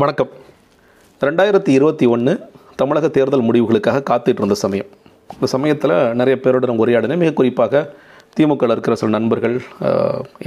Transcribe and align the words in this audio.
வணக்கம். 0.00 0.28
ரெண்டாயிரத்தி 1.20 1.70
இருபத்தி 1.76 2.06
ஒன்று 2.12 2.32
தமிழக 2.80 3.08
தேர்தல் 3.16 3.44
முடிவுகளுக்காக 3.48 3.98
காத்துட்டு 4.10 4.40
இருந்த 4.40 4.56
சமயம். 4.62 4.86
இந்த 5.34 5.46
சமயத்தில் 5.54 5.92
நிறைய 6.20 6.34
பேரோட 6.44 6.68
நான் 6.70 6.80
உரையாடினேன். 6.84 7.20
மிக 7.22 7.32
குறிப்பாக 7.40 7.82
திமுகவில் 8.36 8.74
இருக்கிற 8.74 8.94
சில 9.00 9.10
நண்பர்கள் 9.16 9.56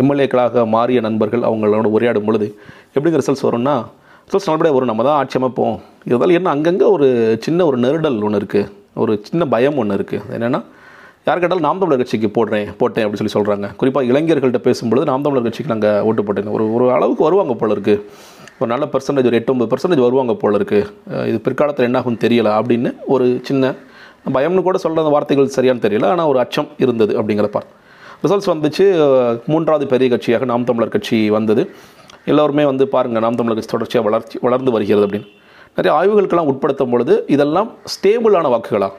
எம்எல்ஏக்களாக 0.02 0.66
மாறிய 0.76 1.02
நண்பர்கள் 1.08 1.44
அவங்களோட 1.50 1.92
உரையாடும் 1.98 2.28
பொழுது 2.30 2.48
எப்படிங்க 2.96 3.22
ரிசல்ட்ஸ் 3.22 3.46
வரும்னா 3.48 3.76
ரிசல்ட்ஸ் 4.26 4.50
நல்லபடியாக 4.50 4.78
வரும். 4.78 4.92
நம்ம 4.92 5.06
தான் 5.10 5.20
ஆட்சி 5.20 5.40
அமைப்போம். 5.42 5.78
இருந்தாலும் 6.10 6.38
என்ன 6.40 6.50
அங்கங்கே 6.56 6.88
ஒரு 6.96 7.10
சின்ன 7.48 7.66
ஒரு 7.70 7.80
நெருடல் 7.86 8.20
ஒன்று 8.30 8.42
இருக்குது 8.44 8.72
ஒரு 9.04 9.16
சின்ன 9.30 9.46
பயம் 9.56 9.80
ஒன்று 9.84 9.98
இருக்குது 10.00 10.26
என்னென்னா 10.38 10.62
யார் 11.28 11.40
கேட்டாலும் 11.42 11.66
நாம் 11.66 11.80
தமிழர் 11.82 12.00
கட்சிக்கு 12.02 12.28
போடுறேன் 12.36 12.68
போட்டேன் 12.80 13.04
அப்படின்னு 13.04 13.22
சொல்லி 13.22 13.36
சொல்கிறாங்க 13.36 13.68
குறிப்பாக 13.80 14.10
இளைஞர்கள்ட்ட 14.12 14.60
பேசும்பொழுது 14.68 15.06
நாம் 15.10 15.24
தமிழர் 15.26 15.46
கட்சிக்கு 15.46 15.72
நாங்கள் 15.74 16.02
ஓட்டு 16.08 16.24
போட்டேன் 16.26 16.52
ஒரு 16.56 16.66
ஒரு 16.76 16.86
அளவுக்கு 16.96 17.24
வருவாங்க 17.28 17.54
போல 17.62 17.76
இருக்குது 17.76 18.02
ஒரு 18.60 18.70
நல்ல 18.74 18.86
பர்சன்டேஜ் 18.94 19.28
ஒரு 19.30 19.38
எட்டு 19.40 19.52
ஒன்பது 19.54 19.70
பர்சன்டேஜ் 19.72 20.04
வருவாங்க 20.06 20.34
போல 20.42 20.60
இருக்குது 20.60 21.26
இது 21.30 21.38
பிற்காலத்தில் 21.46 21.88
என்னாகும் 21.88 22.20
தெரியல 22.24 22.50
அப்படின்னு 22.58 22.90
ஒரு 23.14 23.28
சின்ன 23.48 23.74
பயம்னு 24.36 24.64
கூட 24.68 24.78
சொல்கிற 24.84 25.02
அந்த 25.04 25.14
வார்த்தைகள் 25.16 25.50
சரியானு 25.56 25.84
தெரியல. 25.86 26.06
ஆனால் 26.14 26.30
ஒரு 26.32 26.40
அச்சம் 26.44 26.70
இருந்தது 26.84 27.14
அப்படிங்கிற 27.20 27.50
பார் 27.56 27.68
ரிசல்ட்ஸ் 28.24 28.50
வந்துச்சு. 28.52 28.86
மூன்றாவது 29.52 29.88
பெரிய 29.94 30.10
கட்சியாக 30.14 30.46
நாம் 30.52 30.68
தமிழர் 30.70 30.94
கட்சி 30.96 31.18
வந்தது. 31.38 31.64
எல்லோருமே 32.32 32.66
வந்து 32.72 32.86
பாருங்கள் 32.94 33.26
நாம் 33.26 33.40
தமிழர் 33.40 33.60
கட்சி 33.60 33.72
தொடர்ச்சியாக 33.74 34.08
வளர்ச்சி 34.10 34.38
வளர்ந்து 34.46 34.74
வருகிறது 34.76 35.08
அப்படின்னு. 35.08 35.28
நிறைய 35.78 35.94
ஆய்வுகளுக்கெல்லாம் 36.00 36.52
உட்படுத்தும் 36.54 36.94
பொழுது 36.94 37.16
இதெல்லாம் 37.36 37.72
ஸ்டேபிளான 37.94 38.52
வாக்குகளாக 38.56 38.94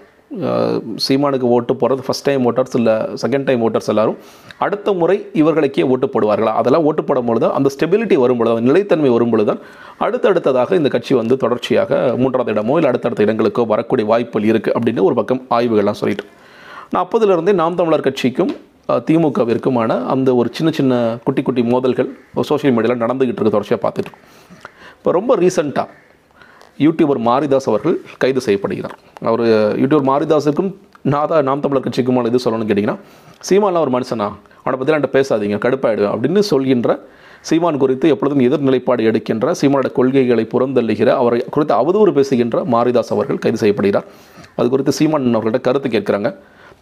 சீமானுக்கு 1.05 1.47
ஓட்டு 1.57 1.73
போகிறது 1.81 2.03
ஃபஸ்ட் 2.07 2.25
டைம் 2.29 2.47
ஓட்டர்ஸ் 2.49 2.77
இல்லை 2.79 2.95
செகண்ட் 3.23 3.47
டைம் 3.49 3.63
ஓட்டர்ஸ் 3.67 3.91
எல்லாரும். 3.93 4.17
அடுத்த 4.65 4.93
முறை 5.01 5.17
இவர்களுக்கே 5.41 5.85
ஓட்டு 5.93 6.07
போடுவார்களா? 6.15 6.53
அதெல்லாம் 6.61 6.87
ஓட்டு 6.89 7.03
போடும்பொழுது 7.09 7.43
தான் 7.45 7.55
அந்த 7.59 7.69
ஸ்டெபிலிட்டி 7.75 8.17
வரும்பொழுது 8.23 8.65
நிலைத்தன்மை 8.69 9.11
வரும்பொழுது 9.17 9.49
தான் 9.51 9.61
அடுத்தடுத்ததாக 10.07 10.79
இந்த 10.81 10.91
கட்சி 10.95 11.15
வந்து 11.21 11.37
தொடர்ச்சியாக 11.45 12.01
மூன்றாவது 12.23 12.53
இடமோ 12.55 12.77
இல்லை 12.79 12.91
அடுத்தடுத்த 12.93 13.27
இடங்களுக்கோ 13.27 13.65
வரக்கூடிய 13.75 14.07
வாய்ப்புகள் 14.13 14.49
இருக்குது 14.53 14.75
அப்படின்னு 14.79 15.07
ஒரு 15.09 15.17
பக்கம் 15.21 15.43
ஆய்வுகள்லாம் 15.59 16.01
சொல்லிட்டு. 16.03 16.27
நான் 16.93 17.05
அப்போதுலேருந்தே 17.05 17.55
நாம் 17.63 17.79
தமிழர் 17.81 18.07
கட்சிக்கும் 18.09 18.53
திமுகவிற்குமான 19.07 19.93
அந்த 20.15 20.29
ஒரு 20.41 20.49
சின்ன 20.57 20.71
சின்ன 20.79 20.93
குட்டி 21.27 21.43
குட்டி 21.47 21.63
மோதல்கள் 21.75 22.11
சோஷியல் 22.51 22.75
மீடியாவில் 22.77 23.03
நடந்துகிட்டு 23.05 23.41
இருக்க 23.41 23.55
தொடர்ச்சியாக 23.55 23.83
பார்த்துட்டு 23.87 24.13
இப்போ 24.99 25.13
ரொம்ப 25.19 25.33
ரீசண்டாக 25.43 25.89
யூடியூபர் 26.85 27.21
மாரிதாஸ் 27.29 27.69
அவர்கள் 27.71 27.97
கைது 28.23 28.41
செய்யப்படுகிறார். 28.47 28.97
அவர் 29.31 29.43
யூடியூபர் 29.83 30.09
மாரிதாஸுக்கும் 30.13 30.71
நாதா 31.15 31.37
நாம் 31.49 31.63
தமிழர் 31.65 31.85
கட்சிக்குமான 31.87 32.31
இது 32.33 32.41
சொல்லணும்னு 32.45 32.69
கேட்டிங்கன்னா 32.71 32.99
சீமான்லாம் 33.49 33.85
ஒரு 33.87 33.93
மனுஷனா? 33.97 34.27
அவனை 34.63 34.77
பற்றி 34.79 34.95
நான் 34.95 35.15
பேசாதீங்க 35.17 35.59
கடுப்பாயிடுவேன் 35.65 36.13
அப்படின்னு 36.15 36.43
சொல்கின்ற 36.53 36.99
சீமான் 37.49 37.81
குறித்து 37.83 38.07
எப்பொழுதும் 38.13 38.43
எதிர்நிலைப்பாடு 38.47 39.03
எடுக்கின்ற 39.09 39.53
சீமானோட 39.61 39.89
கொள்கைகளை 39.99 40.45
புறந்தள்ளுகிற 40.55 41.11
அவரை 41.23 41.39
குறித்து 41.57 41.75
அவதூறு 41.81 42.13
பேசுகின்ற 42.17 42.65
மாரிதாஸ் 42.75 43.13
அவர்கள் 43.17 43.43
கைது 43.45 43.61
செய்யப்படுகிறார். 43.63 44.07
அது 44.59 44.67
குறித்து 44.73 44.95
சீமான் 44.99 45.37
அவர்கள்ட்ட 45.39 45.61
கருத்து 45.69 45.91
கேட்குறாங்க. 45.97 46.31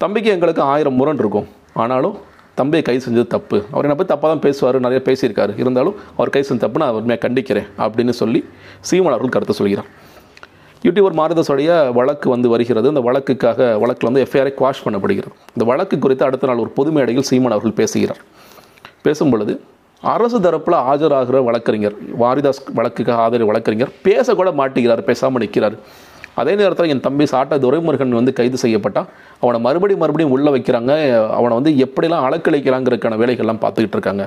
தம்பிக்கு 0.03 0.31
எங்களுக்கு 0.37 0.63
ஆயிரம் 0.75 0.97
முரண் 1.01 1.21
இருக்கும். 1.23 1.49
ஆனாலும் 1.83 2.15
தம்பியை 2.61 2.83
கை 2.87 2.97
செஞ்சது 3.05 3.27
தப்பு. 3.35 3.59
அவர் 3.73 3.85
என்னை 3.87 3.97
பற்றி 3.99 4.11
தப்பாக 4.13 4.29
தான் 4.33 4.43
பேசுவார் 4.47 4.77
நிறைய 4.87 5.01
பேசியிருக்காரு. 5.09 5.53
இருந்தாலும் 5.63 5.97
அவர் 6.17 6.33
கை 6.35 6.43
செஞ்ச 6.49 6.61
தப்பு 6.65 6.81
நான் 6.83 6.93
அவருமே 6.93 7.17
கண்டிக்கிறேன் 7.25 7.69
அப்படின்னு 7.85 8.15
சொல்லி 8.23 8.41
சீமான் 8.91 9.15
அவர்கள் 9.17 9.35
கருத்து 9.37 9.57
சொல்கிறார். 9.61 9.89
யூடியூபர் 10.87 11.19
மாரிதாஸுடைய 11.21 11.69
வழக்கு 11.99 12.27
வந்து 12.35 12.49
வருகிறது. 12.55 12.89
அந்த 12.93 13.03
வழக்குக்காக 13.09 13.69
வழக்கில் 13.83 14.09
வந்து 14.11 14.25
எஃப்ஐஆரை 14.25 14.53
குவாஷ் 14.61 14.83
பண்ணப்படுகிறது. 14.87 15.35
இந்த 15.55 15.65
வழக்கு 15.71 15.99
குறித்து 16.05 16.27
அடுத்த 16.29 16.49
நாள் 16.51 16.63
ஒரு 16.65 16.73
பொது 16.79 16.91
மேடையில் 16.97 17.29
சீமான் 17.31 17.55
அவர்கள் 17.57 17.79
பேசுகிறார். 17.83 18.21
பேசும் 19.07 19.33
பொழுது 19.35 19.55
அரசு 20.03 20.39
தரப்பில் 20.45 20.77
ஆஜராகிற 20.91 21.37
வழக்கறிஞர் 21.49 21.97
வாரிதாஸ் 22.23 22.61
வழக்குக்காக 22.79 23.21
ஆதரவு 23.27 23.49
வழக்கறிஞர் 23.51 23.93
பேசக்கூட 24.09 24.51
மாட்டுகிறார் 24.61 25.03
பேசாமல் 25.11 25.43
நிற்கிறார் 25.45 25.77
அதே 26.41 26.53
நேரத்தில் 26.61 26.91
என் 26.93 27.05
தம்பி 27.07 27.25
சாட்டை 27.33 27.57
துரைமுருகன் 27.65 28.19
வந்து 28.21 28.33
கைது 28.39 28.59
செய்யப்பட்டான் 28.65 29.09
அவனை 29.43 29.59
மறுபடியும் 29.67 30.03
மறுபடியும் 30.03 30.35
உள்ளே 30.37 30.51
வைக்கிறாங்க. 30.57 30.93
அவனை 31.39 31.53
வந்து 31.59 31.73
எப்படிலாம் 31.85 32.25
அலக்களிக்கலாங்கிறதுக்கான 32.29 33.19
வேலைகள்லாம் 33.23 33.61
பார்த்துக்கிட்டு 33.65 33.97
இருக்காங்க. 33.99 34.25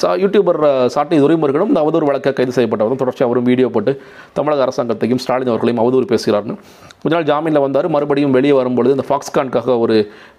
சா 0.00 0.08
யூடியூபர் 0.22 0.58
சாட்டை 0.94 1.16
துரைமுருகனும் 1.22 1.70
இந்த 1.72 1.80
அவதூறு 1.84 2.06
வழக்கை 2.08 2.30
கைது 2.38 2.52
செய்யப்பட்டவர் 2.56 3.00
தொடர்ச்சியாக 3.00 3.28
அவரும் 3.28 3.46
வீடியோ 3.50 3.68
போட்டு 3.76 3.92
தமிழக 4.36 4.64
அரசாங்கத்தையும் 4.66 5.22
ஸ்டாலின் 5.24 5.50
அவர்களையும் 5.52 5.80
அவதூறு 5.84 6.06
பேசுகிறார்னு 6.12 6.54
கொஞ்ச 7.02 7.12
நாள் 7.16 7.28
ஜாமீனில் 7.30 7.64
வந்தார். 7.64 7.88
மறுபடியும் 7.94 8.36
வெளியே 8.38 8.54
வரும்பொழுது 8.60 8.94
இந்த 8.96 9.06
ஃபாக்ஸ்கான்காக 9.08 9.78
ஒரு 9.84 9.96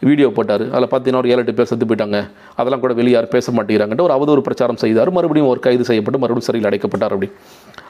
வீடியோ 0.09 0.30
போட்டார். 0.38 0.64
அதில் 0.76 0.90
பார்த்தீங்கன்னா 0.94 1.24
ஒரு 1.24 1.31
ஏழு 1.34 1.42
எட்டு 1.44 1.58
பேர் 1.59 1.70
செத்து 1.72 1.88
போயிட்டாங்க. 1.90 2.20
அதெல்லாம் 2.59 2.84
கூட 2.86 2.94
வெளியே 3.02 3.16
யாரும் 3.18 3.34
பேச 3.36 3.52
மாட்டேங்கிறாங்கன்ட்டு 3.58 4.08
ஒரு 4.08 4.16
அவதூறு 4.18 4.44
பிரச்சாரம் 4.47 4.81
செய்தார். 4.86 5.12
மறுபடியும் 5.18 5.52
ஒரு 5.53 5.62
கைது 5.68 5.90
செய்யப்பட்டு 5.90 6.22
மறுபடியும் 6.24 6.50
சிறையில் 6.50 6.70
அடைக்கப்பட்டார் 6.72 7.16
அப்படி. 7.18 7.30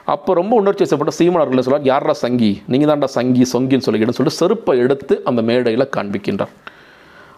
அப்போ 0.04 0.34
ரொம்ப 0.34 0.56
உணர்ச்சி 0.56 0.84
வசப்பட்ட 0.84 1.12
சீமானவர்கள் 1.18 1.64
சொல்றார் 1.66 1.80
யாரா 1.82 2.12
சங்கி? 2.12 2.62
நீங்கள் 2.66 2.90
தான்டா 2.90 3.04
சங்கி 3.04 3.42
சொங்கின்னு 3.42 3.84
சொல்லிக்கிட்டு 3.86 4.16
சொல்லிட்டு 4.18 4.40
செருப்பை 4.40 4.78
எடுத்து 4.78 5.20
அந்த 5.24 5.42
மேடையில் 5.42 5.88
காண்பிக்கின்றார். 5.96 6.52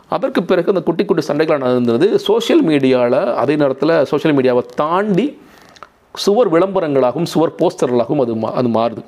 அதற்கு 0.09 0.43
பிறகு 0.43 0.69
அந்த 0.69 0.83
குட்டி 0.83 1.05
குட்டி 1.05 1.23
சண்டைகள் 1.23 1.59
நடந்தது. 1.59 2.19
சோஷியல் 2.19 2.65
மீடியாவில் 2.65 3.35
அதே 3.35 3.57
நேரத்தில் 3.57 4.05
சோஷியல் 4.05 4.37
மீடியாவை 4.37 4.63
தாண்டி 4.75 5.39
சுவர் 6.15 6.53
விளம்பரங்களாகவும் 6.53 7.31
சுவர் 7.35 7.55
போஸ்டர்களாகவும் 7.61 8.21
அது 8.21 8.35
மா 8.35 8.53
அது 8.53 8.69
மாறுது. 8.69 9.03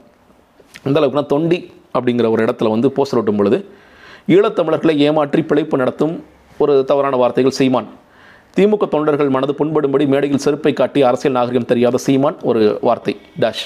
அந்த 0.85 1.01
அளவுக்குனா 1.01 1.27
தொண்டி 1.27 1.73
அப்படிங்கிற 1.95 2.31
ஒரு 2.31 2.45
இடத்துல 2.45 2.71
வந்து 2.71 2.89
போஸ்டர் 2.97 3.21
ஒட்டும் 3.21 3.37
பொழுது 3.37 3.69
ஈழத்தமிழர்களை 4.29 4.97
ஏமாற்றி 4.97 5.43
பிழைப்பு 5.43 5.77
நடத்தும் 5.77 6.25
ஒரு 6.59 6.85
தவறான 6.85 7.17
வார்த்தைகள் 7.17 7.51
சீமான். 7.51 7.89
திமுக 8.57 8.89
தொண்டர்கள் 8.89 9.29
மனது 9.29 9.55
புண்படும்படி 9.59 10.07
மேடையில் 10.07 10.39
செருப்பை 10.39 10.73
காட்டி 10.73 11.03
அரசியல் 11.03 11.37
நாகரிகம் 11.37 11.65
தெரியாத 11.65 11.97
சீமான் 11.97 12.37
ஒரு 12.43 12.79
வார்த்தை 12.81 13.17
டேஷ் 13.41 13.65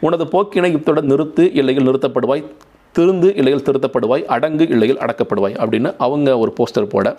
உனது 0.00 0.24
போக்கினை 0.24 0.72
இத்துடன் 0.72 1.10
நிறுத்து 1.10 1.50
இல்லையில் 1.56 1.86
நிறுத்தப்படுவாய். 1.86 2.44
திருந்து 2.98 3.28
இல்லையில் 3.36 3.64
திருத்தப்படுவாய். 3.64 4.24
அடங்கு 4.24 4.68
இல்லையில் 4.68 4.98
அடக்கப்படுவாய். 4.98 5.56
அப்படின்னு 5.62 5.94
அவங்க 5.98 6.38
ஒரு 6.38 6.52
போஸ்டர் 6.60 6.88
போட. 6.88 7.16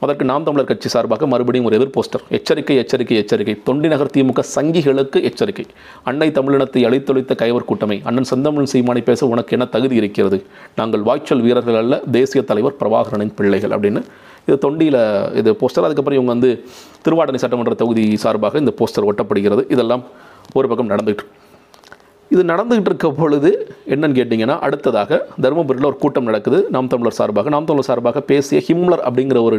அதற்கு 0.00 0.24
நாம் 0.24 0.44
தமிழர் 0.44 0.66
கட்சி 0.66 0.88
சார்பாக 0.88 1.26
மறுபடியும் 1.26 1.66
ஒரு 1.66 1.76
எதிர் 1.78 1.94
போஸ்டர் 1.96 2.22
எச்சரிக்கை 2.28 2.76
எச்சரிக்கை 2.76 3.16
எச்சரிக்கை. 3.16 3.54
தொண்டிநகர் 3.64 4.12
திமுக 4.16 4.42
சங்கிகளுக்கு 4.54 5.22
எச்சரிக்கை. 5.22 5.66
அன்னை 6.04 6.28
தமிழினத்தை 6.28 6.82
அழித்தொழித்த 6.88 7.34
கைவர் 7.34 7.64
கூட்டமை. 7.64 8.00
அண்ணன் 8.04 8.24
செந்தமிழ் 8.24 8.72
சீமானை 8.72 9.02
பேச 9.02 9.26
உனக்கு 9.26 9.50
என்ன 9.50 9.64
தகுதி 9.64 9.96
இருக்கிறது? 9.96 10.44
நாங்கள் 10.76 11.02
வாய்ச்சல் 11.02 11.40
வீரர்கள் 11.40 11.74
அல்ல 11.74 12.02
தேசிய 12.10 12.44
தலைவர் 12.44 12.78
பிரபாகரனின் 12.80 13.36
பிள்ளைகள் 13.36 13.70
அப்படின்னு 13.70 14.02
இது 14.50 14.60
தொண்டியில் 14.66 15.00
இது 15.40 15.50
போஸ்டர். 15.60 15.86
அதுக்கப்புறம் 15.88 16.18
இவங்க 16.20 16.32
வந்து 16.36 16.52
திருவாடனை 17.04 17.40
சட்டமன்ற 17.44 17.76
தொகுதி 17.82 18.06
சார்பாக 18.24 18.64
இந்த 18.64 18.74
போஸ்டர் 18.80 19.10
ஒட்டப்படுகிறது. 19.10 19.64
இதெல்லாம் 19.76 20.04
ஒரு 20.58 20.68
பக்கம் 20.72 20.92
நடந்துகிட்டு 20.94 21.26
இது 22.34 22.42
நடந்துகிட்டு 22.50 22.90
இருக்க 22.90 23.08
பொழுது 23.20 23.50
என்னன்னு 23.92 24.16
கேட்டிங்கன்னா 24.18 24.56
அடுத்ததாக 24.66 25.16
தருமபுரியில் 25.44 25.88
ஒரு 25.88 25.96
கூட்டம் 26.02 26.28
நடக்குது. 26.28 26.58
நாம் 26.74 26.90
தமிழர் 26.92 27.16
சார்பாக. 27.18 27.50
நாம் 27.54 27.66
தமிழர் 27.68 27.88
சார்பாக 27.88 28.20
பேசிய 28.28 28.58
ஹிம்லர் 28.66 29.02
அப்படிங்கிற 29.08 29.38
ஒரு 29.46 29.56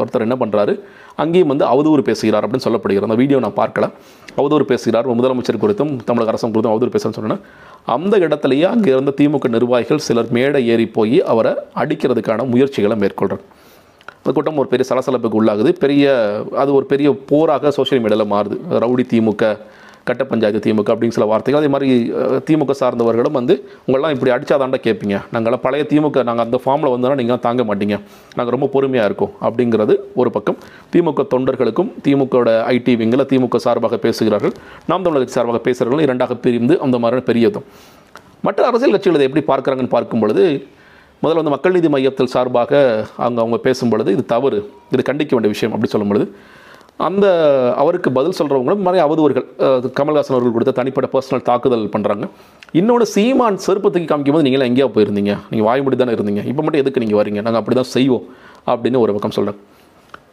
ஒருத்தர் 0.00 0.24
என்ன 0.26 0.36
பண்ணுறாரு 0.42 0.74
அங்கேயும் 1.22 1.50
வந்து 1.52 1.64
அவதூறு 1.72 2.04
பேசுகிறார் 2.10 2.46
அப்படின்னு 2.46 2.66
சொல்லப்படுகிறது. 2.66 3.08
அந்த 3.08 3.18
வீடியோ 3.22 3.40
நான் 3.46 3.58
பார்க்கல. 3.60 3.88
அவதூறு 4.40 4.66
பேசுகிறார். 4.72 5.08
முதலமைச்சர் 5.20 5.60
குறித்தும் 5.64 5.92
தமிழக 6.10 6.32
அரசு 6.34 6.46
குறித்தும் 6.46 6.74
அவதூறு 6.74 6.94
பேசுகிறேன்னு 6.94 7.20
சொன்னேன் 7.20 7.42
அந்த 7.96 8.14
இடத்துலையே 8.26 8.68
அங்கே 8.74 8.92
இருந்த 8.94 9.14
திமுக 9.20 9.50
நிர்வாகிகள் 9.56 10.06
சிலர் 10.08 10.32
மேடை 10.38 10.62
ஏறி 10.74 10.88
போய் 10.98 11.18
அவரை 11.34 11.54
அடிக்கிறதுக்கான 11.84 12.46
முயற்சிகளை 12.54 12.98
மேற்கொள்கிறார் 13.04 13.44
அந்த 14.24 14.32
கூட்டம் 14.36 14.60
ஒரு 14.60 14.68
பெரிய 14.72 14.84
சலசலப்புக்கு 14.90 15.38
உள்ளாகுது. 15.38 15.70
பெரிய 15.84 16.12
அது 16.60 16.70
ஒரு 16.74 16.86
பெரிய 16.92 17.08
போராக 17.30 17.70
சோஷியல் 17.78 18.02
மீடியாவில் 18.04 18.30
மாறுது. 18.34 18.56
ரவுடி 18.84 19.04
திமுக 19.10 19.50
கட்ட 20.08 20.22
பஞ்சாயத்து 20.30 20.60
திமுக 20.64 20.88
அப்படின்னு 20.92 21.16
சில 21.16 21.26
வார்த்தைகள். 21.30 21.60
அதே 21.60 21.68
மாதிரி 21.74 21.90
திமுக 22.48 22.74
சார்ந்தவர்களும் 22.80 23.36
வந்து 23.38 23.54
உங்களெலாம் 23.86 24.14
இப்படி 24.16 24.32
அடித்தாதாண்டா 24.34 24.78
கேட்பீங்க 24.86 25.18
நாங்கள்லாம் 25.34 25.62
பழைய 25.66 25.84
திமுக 25.90 26.24
நாங்கள் 26.28 26.44
அந்த 26.46 26.58
ஃபார்மில் 26.64 26.92
வந்தோன்னா 26.94 27.18
நீங்கள் 27.20 27.40
தாங்க 27.46 27.64
மாட்டீங்க. 27.70 27.98
நாங்கள் 28.38 28.54
ரொம்ப 28.56 28.68
பொறுமையாக 28.74 29.08
இருக்கோம். 29.10 29.32
அப்படிங்கிறது 29.46 29.96
ஒரு 30.22 30.32
பக்கம். 30.36 30.58
திமுக 30.94 31.26
தொண்டர்களுக்கும் 31.34 31.90
திமுகவோட 32.06 32.52
ஐடி 32.74 32.94
விங்கில் 33.02 33.28
திமுக 33.32 33.60
சார்பாக 33.66 33.98
பேசுகிறார்கள். 34.06 34.54
நாம் 34.92 35.06
தமிழர் 35.08 35.34
சார்பாக 35.36 35.60
பேசுகிறவர்களும் 35.68 36.08
இரண்டாக 36.08 36.36
பிரிந்து 36.46 36.76
அந்த 36.86 36.98
மாதிரியான 37.04 37.26
பெரியதும். 37.30 37.66
மற்ற 38.48 38.66
அரசியல் 38.70 38.96
கட்சிகள் 38.96 39.18
இதை 39.20 39.28
எப்படி 39.30 39.44
பார்க்குறாங்கன்னு 39.52 39.94
பார்க்கும் 39.98 40.24
பொழுது 40.24 40.44
முதல்ல 41.22 41.40
வந்து 41.40 41.54
மக்கள் 41.54 41.74
நீதி 41.76 41.88
மையத்தில் 41.94 42.32
சார்பாக 42.34 42.72
அங்கே 43.26 43.40
அவங்க 43.42 43.58
பேசும் 43.66 43.92
பொழுது 43.92 44.10
இது 44.16 44.24
தவறு 44.34 44.58
இது 44.94 45.02
கண்டிக்க 45.10 45.32
வேண்டிய 45.36 45.52
விஷயம் 45.54 45.74
அப்படி 45.74 45.90
சொல்லும் 45.94 46.12
பொழுது 46.12 46.26
அந்த 47.06 47.26
அவருக்கு 47.82 48.08
பதில் 48.16 48.36
சொல்கிறவங்களும் 48.38 48.84
நிறைய 48.86 49.02
அவதூறுகள் 49.06 49.46
கமல்ஹாசன் 49.98 50.34
அவர்கள் 50.34 50.54
கொடுத்த 50.56 50.74
தனிப்பட்ட 50.78 51.08
பர்சனல் 51.14 51.44
தாக்குதல் 51.48 51.86
பண்ணுறாங்க 51.94 52.24
இன்னொன்று 52.80 53.06
சீமான் 53.14 53.58
செருப்பத்துக்கு 53.64 54.08
காமிக்கும் 54.10 54.36
போது 54.36 54.46
நீங்களாம் 54.46 54.70
எங்கேயா 54.70 54.88
போயிருந்தீங்க? 54.96 55.32
நீங்கள் 55.50 55.66
வாய்மொழி 55.68 55.96
தானே 56.02 56.14
இருந்தீங்க? 56.16 56.42
இப்போ 56.50 56.60
மட்டும் 56.64 56.82
எதுக்கு 56.82 57.02
நீங்கள் 57.04 57.20
வரீங்க? 57.20 57.40
நாங்கள் 57.46 57.60
அப்படி 57.62 57.76
தான் 57.80 57.90
செய்வோம் 57.96 58.24
அப்படின்னு 58.72 59.00
ஒரு 59.04 59.14
பக்கம் 59.16 59.34
சொல்கிறேன் 59.38 59.60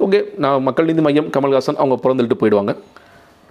ஓகே 0.05 0.19
நான் 0.43 0.63
மக்கள் 0.67 0.87
நீதி 0.89 1.03
மையம் 1.07 1.27
கமல்ஹாசன் 1.35 1.79
அவங்க 1.81 1.97
பிறந்துட்டு 2.05 2.37
போயிடுவாங்க. 2.41 2.73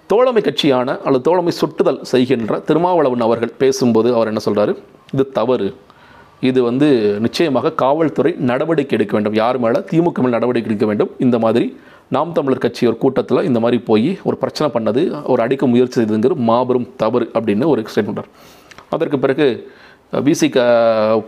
தோழமை 0.09 0.41
கட்சியான 0.47 0.97
அல்லது 1.05 1.23
தோழமை 1.27 1.51
சுட்டுதல் 1.61 2.01
செய்கின்ற 2.11 2.55
திருமாவளவன் 2.69 3.25
அவர்கள் 3.27 3.53
பேசும்போது 3.61 4.09
அவர் 4.17 4.31
என்ன 4.31 4.43
சொல்கிறாரு 4.47 4.73
இது 5.15 5.25
தவறு. 5.39 5.69
இது 6.49 6.59
வந்து 6.69 6.87
நிச்சயமாக 7.25 7.73
காவல்துறை 7.83 8.31
நடவடிக்கை 8.51 8.95
எடுக்க 8.97 9.13
வேண்டும். 9.17 9.35
யார் 9.41 9.57
மேலே? 9.63 9.79
திமுக 9.91 10.21
மேல் 10.23 10.35
நடவடிக்கை 10.37 10.69
எடுக்க 10.71 10.85
வேண்டும். 10.91 11.11
இந்த 11.25 11.37
மாதிரி 11.45 11.67
நாம் 12.15 12.31
தமிழர் 12.37 12.63
கட்சி 12.63 12.87
ஒரு 12.91 12.97
கூட்டத்தில் 13.03 13.45
இந்த 13.49 13.59
மாதிரி 13.63 13.77
போய் 13.89 14.09
ஒரு 14.27 14.37
பிரச்சனை 14.41 14.67
பண்ணது 14.75 15.01
ஒரு 15.33 15.41
அடிக்க 15.45 15.67
முயற்சி 15.73 15.97
செய்ததுங்கிற 15.99 16.35
மாபெரும் 16.49 16.87
தவறு 17.03 17.25
அப்படின்னு 17.37 17.69
ஒரு 17.73 17.83
ஸ்டேட்மெண்ட் 17.91 18.31
அதற்கு 18.95 19.17
பிறகு 19.19 19.45
பிசிக 20.27 20.63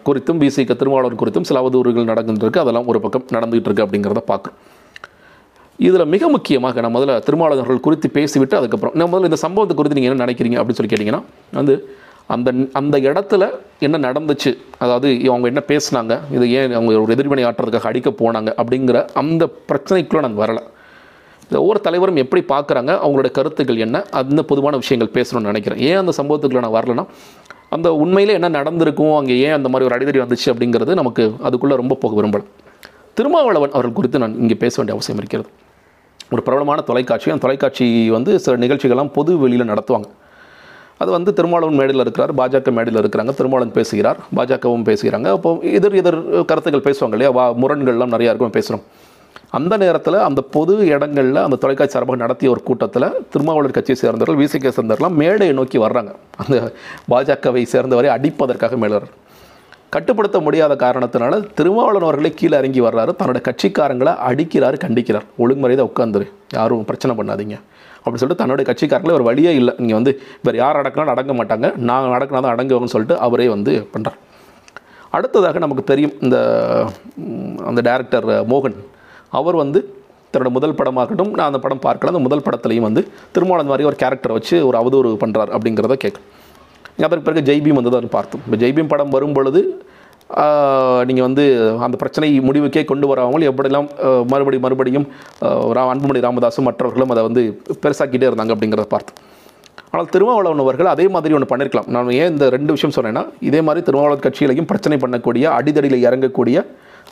குறித்தும் 0.07 0.39
பிசிக 0.43 0.75
திருமாவளவன் 0.79 1.21
குறித்தும் 1.21 1.47
சில 1.49 1.59
அவதூறுகள் 1.61 2.09
நடந்துகிட்டு 2.11 2.63
அதெல்லாம் 2.63 2.89
ஒரு 2.93 2.99
பக்கம் 2.99 3.27
நடந்துகிட்டு 3.35 3.69
இருக்கு 3.69 3.85
அப்படிங்கிறத 3.85 4.23
பார்க்குறோம் 4.31 4.59
இதில் 5.79 6.05
மிக 6.05 6.23
முக்கியமாக 6.29 6.81
நான் 6.81 6.95
முதல்ல 6.95 7.15
திருமாவளவர்கள் 7.27 7.85
குறித்து 7.85 8.07
பேசிவிட்டு 8.17 8.55
அதுக்கப்புறம் 8.59 8.95
நான் 8.95 9.09
முதல்ல 9.11 9.29
இந்த 9.31 9.39
சம்பவத்தை 9.45 9.75
குறித்து 9.75 9.97
நீங்கள் 9.99 10.11
என்ன 10.11 10.25
நினைக்கிறீங்க 10.25 10.57
அப்படின்னு 10.59 10.79
சொல்லி 10.79 10.91
கேட்டிங்கன்னா 10.93 11.23
வந்து 11.51 11.75
அந்த 12.27 12.53
அந்த 12.73 12.99
இடத்துல 12.99 13.49
என்ன 13.79 14.11
நடந்துச்சு? 14.11 14.57
அதாவது 14.77 15.21
அவங்க 15.29 15.47
என்ன 15.47 15.63
பேசுனாங்க? 15.67 16.19
இது 16.31 16.51
ஏன் 16.51 16.71
அவங்க 16.71 16.99
ஒரு 16.99 17.11
எதிர்வினை 17.11 17.45
ஆட்டுறதுக்காக 17.45 17.81
அடிக்க 17.81 18.09
போனாங்க? 18.09 18.53
அப்படிங்கிற 18.57 19.07
அந்த 19.13 19.49
பிரச்சனைக்குள்ளே 19.67 20.19
நாங்கள் 20.19 20.45
வரலை. 20.45 20.63
இந்த 21.43 21.59
ஒவ்வொரு 21.59 21.81
தலைவரும் 21.81 22.15
எப்படி 22.15 22.43
பார்க்குறாங்க? 22.47 22.91
அவங்களுடைய 23.05 23.31
கருத்துக்கள் 23.31 23.77
என்ன? 23.77 24.03
அந்த 24.11 24.43
பொதுவான 24.43 24.75
விஷயங்கள் 24.75 25.23
பேசணும்னு 25.23 25.41
நினைக்கிறேன். 25.41 25.79
ஏன் 25.79 25.95
அந்த 25.95 26.13
சம்பவத்துக்குள்ள 26.17 26.59
நான் 26.59 26.83
வரலன்னா 26.83 27.05
அந்த 27.69 27.93
உண்மையிலே 27.93 28.33
என்ன 28.33 28.47
நடந்திருக்கும்? 28.47 29.15
அங்கே 29.15 29.37
ஏன் 29.37 29.51
அந்த 29.51 29.69
மாதிரி 29.69 29.89
ஒரு 29.89 29.95
அடிதடி 29.95 30.23
வந்துச்சு 30.23 30.51
அப்படிங்கிறது 30.53 30.93
நமக்கு 30.93 31.35
அதுக்குள்ளே 31.41 31.75
ரொம்ப 31.75 31.95
போக 31.95 32.21
விரும்பலை. 32.21 32.43
திருமாவளவன் 33.13 33.71
அவர்கள் 33.71 33.93
குறித்து 33.93 34.19
நான் 34.19 34.39
இங்கே 34.39 34.55
பேச 34.55 34.73
வேண்டிய 34.75 34.97
அவசியம் 34.97 35.19
இருக்கிறது. 35.19 35.49
ஒரு 36.31 36.43
பிரபலமான 36.43 36.81
தொலைக்காட்சி. 36.81 37.29
அந்த 37.29 37.41
தொலைக்காட்சி 37.41 38.09
வந்து 38.09 38.39
சில 38.39 38.67
நிகழ்ச்சிகள்லாம் 38.67 39.13
பொது 39.13 39.37
வெளியில் 39.37 39.69
நடத்துவாங்க. 39.69 40.09
அது 41.03 41.11
வந்து 41.17 41.33
திருமாவளவன் 41.37 41.79
மேடையில் 41.81 42.05
இருக்கிறார் 42.05 42.33
பாஜக 42.39 42.71
மேடையில் 42.79 43.01
இருக்கிறாங்க 43.03 43.33
திருமாவளவன் 43.39 43.77
பேசுகிறார் 43.79 44.19
பாஜகவும் 44.39 44.89
பேசுகிறாங்க. 44.89 45.29
அப்போ 45.37 45.51
எதிர் 45.77 45.99
எதிர் 46.01 46.19
கருத்துக்கள் 46.51 46.87
பேசுவாங்க 46.89 47.17
இல்லையா? 47.17 47.33
வா 47.39 47.45
முரண்கள்லாம் 47.63 48.15
நிறையா 48.17 48.31
இருக்கும் 48.33 48.57
பேசுகிறோம் 48.59 48.85
அந்த 49.57 49.73
நேரத்தில் 49.81 50.15
அந்த 50.27 50.41
பொது 50.55 50.73
இடங்களில் 50.93 51.39
அந்த 51.43 51.57
தொலைக்காட்சி 51.63 51.93
சார்பாக 51.95 52.17
நடத்திய 52.21 52.51
ஒரு 52.53 52.61
கூட்டத்தில் 52.69 53.05
திருமாவளவன் 53.33 53.75
கட்சியை 53.75 53.97
சேர்ந்தவர்கள் 54.01 54.39
விசிகே 54.41 54.71
சேர்ந்தவர்கள்லாம் 54.77 55.19
மேடையை 55.21 55.53
நோக்கி 55.59 55.77
வர்றாங்க. 55.83 56.11
அந்த 56.41 56.55
பாஜகவை 57.11 57.63
சேர்ந்தவரை 57.73 58.09
அடிப்பதற்காக 58.15 58.77
மேலே 58.83 58.99
கட்டுப்படுத்த 59.95 60.37
முடியாத 60.45 60.73
காரணத்தினால 60.85 61.39
திருமாவளவன் 61.57 62.07
அவர்களே 62.07 62.31
கீழே 62.39 62.55
இறங்கி 62.61 62.81
வர்றாரு. 62.85 63.11
தன்னோட 63.19 63.39
கட்சிக்காரங்களை 63.47 64.13
அடிக்கிறார் 64.29 64.77
கண்டிக்கிறார். 64.85 65.27
ஒழுங்குமுறையை 65.43 65.85
உட்காந்துரு 65.89 66.27
யாரும் 66.57 66.87
பிரச்சனை 66.89 67.15
பண்ணாதீங்க. 67.19 67.57
அப்படின்னு 68.03 68.21
சொல்லிட்டு 68.21 68.41
தன்னுடைய 68.41 68.65
கட்சிக்காரங்களே 68.69 69.15
ஒரு 69.19 69.25
வழியே 69.29 69.51
இல்லை. 69.61 69.73
நீங்கள் 69.81 69.99
வந்து 69.99 70.13
வேறு 70.45 70.57
யார் 70.63 70.79
அடக்கினாலும் 70.81 71.13
அடங்க 71.15 71.33
மாட்டாங்க. 71.39 71.67
நான் 71.89 72.13
அடக்கினா 72.17 72.41
தான் 72.45 72.53
அடங்குவாங்கன்னு 72.55 72.95
சொல்லிட்டு 72.95 73.17
அவரே 73.27 73.47
வந்து 73.55 73.73
பண்ணுறார் 73.95 74.19
அடுத்ததாக 75.17 75.59
நமக்கு 75.63 75.83
தெரியும் 75.91 76.15
இந்த 76.25 76.37
அந்த 77.69 77.79
டேரக்டர் 77.89 78.27
மோகன். 78.53 78.77
அவர் 79.39 79.57
வந்து 79.63 79.79
தன்னோட 80.33 80.49
முதல் 80.55 80.77
படமாகட்டும் 80.77 81.33
நான் 81.37 81.49
அந்த 81.49 81.59
படம் 81.63 81.81
பார்க்கல 81.85 82.11
அந்த 82.13 82.21
முதல் 82.27 82.43
படத்துலையும் 82.45 82.87
வந்து 82.87 83.01
திருமணம் 83.33 83.69
மாதிரி 83.71 83.87
ஒரு 83.89 83.97
கேரக்டரை 84.03 84.35
வச்சு 84.37 84.55
ஒரு 84.69 84.77
அவதூறு 84.79 85.09
பண்ணுறார் 85.23 85.51
அப்படிங்கிறத 85.55 85.95
கேட்கும் 86.05 86.29
அதற்கு 87.07 87.25
பிறகு 87.27 87.43
ஜெய்பீம் 87.49 87.77
வந்து 87.79 87.91
தான் 87.95 88.07
பார்த்தோம் 88.15 88.41
இப்போ 88.45 88.57
ஜெய்பீம் 88.63 88.89
படம் 88.93 89.13
வரும் 89.15 89.35
பொழுது 89.37 89.61
நீங்கள் 91.05 91.25
வந்து 91.27 91.43
அந்த 91.79 91.97
பிரச்சனை 91.97 92.39
முடிவுக்கே 92.39 92.85
கொண்டு 92.85 93.07
வரவங்களும் 93.11 93.49
எப்படிலாம் 93.51 93.87
மறுபடி 94.27 94.59
மறுபடியும் 94.59 95.07
அன்புமணி 95.93 96.21
ராமதாஸும் 96.27 96.67
மற்றவர்களும் 96.69 97.09
அதை 97.09 97.23
வந்து 97.23 97.43
பெருசாக்கிட்டே 97.85 98.29
இருந்தாங்க 98.29 98.55
அப்படிங்கிறத 98.55 98.87
பார்த்து. 98.95 99.13
ஆனால் 99.91 100.09
திருமாவளவன் 100.09 100.59
அவர்கள் 100.59 100.85
அதே 100.85 101.07
மாதிரி 101.07 101.33
ஒன்று 101.33 101.49
பண்ணியிருக்கலாம் 101.51 101.89
நான் 101.95 102.09
ஏன் 102.11 102.31
இந்த 102.31 102.49
ரெண்டு 102.49 102.73
விஷயம் 102.75 102.95
சொன்னேன்னா 102.97 103.27
இதே 103.39 103.61
மாதிரி 103.61 103.85
திருமாவளவன் 103.85 104.25
கட்சியிலையும் 104.25 104.69
பிரச்சனை 104.71 104.97
பண்ணக்கூடிய 104.97 105.45
அடிதடியில் 105.57 106.03
இறங்கக்கூடிய 106.07 106.57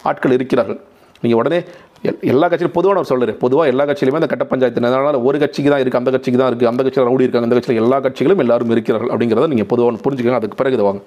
ஆட்கள் 0.03 0.31
இருக்கிறார்கள். 0.31 0.79
நீங்கள் 1.23 1.39
உடனே 1.39 1.59
எல்- 2.09 2.21
எல்லா 2.21 2.49
கட்சியிலும் 2.49 2.77
பொதுவாக 2.77 2.97
நான் 2.97 3.09
சொல்கிறேன் 3.11 3.37
பொதுவாக 3.37 3.69
எல்லா 3.69 3.83
கட்சியிலுமே 3.85 4.19
அந்த 4.21 4.25
கட்ட 4.25 4.43
பஞ்சாயத்து 4.43 4.87
அதனால் 4.87 5.19
ஒரு 5.27 5.39
கட்சிக்கு 5.39 5.69
தான் 5.71 5.81
இருக்குது 5.81 6.01
அந்த 6.01 6.11
கட்சிக்கு 6.11 6.39
தான் 6.39 6.49
இருக்குது 6.51 6.65
அந்த 6.65 6.83
கட்சியில் 6.83 7.07
ரவுடி 7.09 7.25
இருக்காங்க 7.25 7.47
அந்த 7.47 7.57
கட்சியில் 7.59 7.83
எல்லா 7.83 7.99
கட்சிகளும் 7.99 8.37
எல்லாரும் 8.37 8.69
இருக்கிறார்கள் 8.69 9.11
அப்படிங்கிறத 9.13 9.47
நீங்கள் 9.47 9.65
பொதுவாக 9.65 10.01
புரிஞ்சுக்கலாம் 10.07 10.39
அதுக்கு 10.41 10.55
பிறகு 10.55 10.83
வாங்க. 10.83 11.01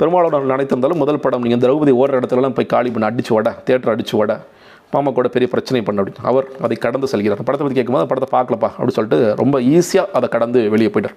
பெருமாளோட 0.00 0.32
அவர்கள் 0.36 0.54
நினைத்திருந்தாலும் 0.54 1.00
முதல் 1.02 1.22
படம் 1.24 1.44
நீங்கள் 1.46 1.62
திரௌபதி 1.64 1.92
ஓடுற 2.00 2.20
இடத்துலலாம் 2.20 2.56
போய் 2.58 2.72
காலி 2.74 2.90
பண்ணி 2.94 3.08
அடிச்சு 3.10 3.32
வட 3.36 3.50
தேட்டர் 3.68 3.92
அடிச்சு 3.94 4.16
வட 4.20 4.34
மாமா 4.94 5.10
கூட 5.16 5.28
பெரிய 5.34 5.48
பிரச்சனை 5.52 5.80
பண்ண 5.86 6.02
அப்படின்னு. 6.02 6.26
அவர் 6.30 6.46
அதை 6.66 6.76
கடந்து 6.84 7.08
செல்கிறார். 7.12 7.42
படத்தை 7.48 7.64
பற்றி 7.64 7.78
கேட்கும்போது 7.78 8.08
படத்தை 8.12 8.28
பார்க்கலப்பா 8.36 8.68
அப்படின்னு 8.76 8.96
சொல்லிட்டு 8.98 9.18
ரொம்ப 9.40 9.56
ஈஸியாக 9.74 10.06
அதை 10.18 10.28
கடந்து 10.34 10.60
வெளியே 10.74 10.90
போயிட்டார். 10.94 11.16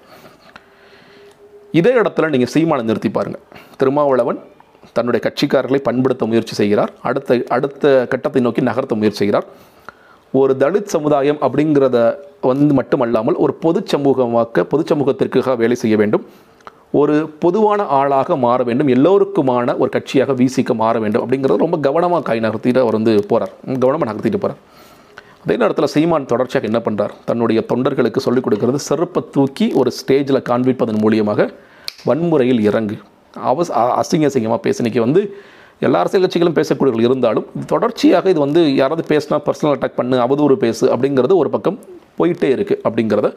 இதே 1.80 1.92
இடத்துல 2.00 2.28
நீங்கள் 2.34 2.52
சீமானை 2.54 2.82
நிறுத்தி 2.90 3.10
பாருங்கள் 3.16 3.42
திருமாவளவன் 3.80 4.38
தன்னுடைய 4.96 5.20
கட்சிக்காரர்களை 5.26 5.80
பண்படுத்த 5.88 6.24
முயற்சி 6.30 6.54
செய்கிறார். 6.60 6.90
அடுத்த 7.08 7.38
அடுத்த 7.56 7.94
கட்டத்தை 8.12 8.42
நோக்கி 8.46 8.62
நகர்த்த 8.70 8.96
முயற்சி 9.00 9.20
செய்கிறார். 9.22 9.46
ஒரு 10.40 10.52
தலித் 10.62 10.92
சமுதாயம் 10.94 11.40
அப்படிங்கிறத 11.46 11.98
வந்து 12.50 12.74
மட்டுமல்லாமல் 12.80 13.36
ஒரு 13.44 13.52
பொது 13.64 13.80
சமூகமாக்க 13.92 14.64
பொது 14.72 14.84
சமூகத்திற்காக 14.90 15.56
வேலை 15.62 15.76
செய்ய 15.82 15.96
வேண்டும். 16.02 16.24
ஒரு 16.94 17.14
பொதுவான 17.38 17.82
ஆளாக 17.86 18.36
மாற 18.36 18.62
வேண்டும் 18.62 18.88
எல்லோருக்குமான 18.88 19.76
ஒரு 19.76 19.88
கட்சியாக 19.88 20.34
வீசிக்க 20.34 20.74
மாற 20.74 20.98
வேண்டும் 20.98 21.22
அப்படிங்கிறது 21.22 21.56
ரொம்ப 21.56 21.78
கவனமாக 21.78 22.22
கை 22.22 22.40
நகர்த்திட்டு 22.40 22.78
அவர் 22.78 22.92
வந்து 22.92 23.26
போகிறார் 23.26 23.52
கவனமாக 23.80 24.08
நகர்த்திட்டு 24.12 24.36
போகிறார் 24.36 24.60
அதே 25.42 25.56
நேரத்தில் 25.56 25.86
சீமான் 25.86 26.26
தொடர்ச்சியாக 26.26 26.66
என்ன 26.66 26.78
பண்ணுறார் 26.78 27.10
தன்னுடைய 27.24 27.64
தொண்டர்களுக்கு 27.68 28.18
சொல்லிக் 28.18 28.46
கொடுக்கறது 28.46 28.74
செருப்பை 28.74 29.22
தூக்கி 29.30 29.72
ஒரு 29.74 29.90
ஸ்டேஜில் 29.90 30.42
காண்பிப்பதன் 30.48 31.00
மூலியமாக 31.02 31.48
வன்முறையில் 32.04 32.60
இறங்கு. 32.60 32.96
அவஸ் 33.44 33.70
அசிங்க 34.00 34.26
அசிங்கமாக 34.26 34.60
பேசினிக்கு 34.62 34.98
வந்து 34.98 35.20
எல்லா 35.80 35.98
அரசியல் 35.98 36.24
கட்சிகளும் 36.24 36.56
பேசக்கூடியவர்கள் 36.56 37.08
இருந்தாலும் 37.08 37.46
தொடர்ச்சியாக 37.66 38.30
இது 38.30 38.40
வந்து 38.40 38.74
யாராவது 38.74 39.04
பேசினா 39.08 39.38
பர்சனல் 39.46 39.74
அட்டாக் 39.76 39.96
பண்ணு 39.96 40.18
அவதூறு 40.18 40.56
பேசு 40.56 40.96
அப்படிங்கிறது 40.96 41.36
ஒரு 41.36 41.50
பக்கம் 41.50 41.78
போயிட்டே 42.18 42.50
இருக்குது 42.56 42.80
அப்படிங்கிறத 42.84 43.28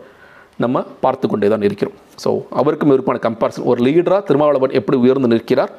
நம்ம 0.64 0.84
பார்த்து 1.04 1.26
கொண்டே 1.32 1.48
தான் 1.54 1.66
இருக்கிறோம். 1.68 1.98
ஸோ 2.24 2.30
அவருக்கும் 2.60 2.92
இவருக்குமான 2.92 3.22
கம்பேரிசன் 3.28 3.68
ஒரு 3.72 3.80
லீடராக 3.88 4.22
திருமாவளவன் 4.30 4.76
எப்படி 4.80 4.98
உயர்ந்து 5.04 5.32
நிற்கிறார்? 5.34 5.72